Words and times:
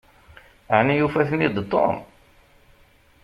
Ɛni 0.77 0.93
yufa-ten-id 0.95 1.57
Tom? 1.71 1.95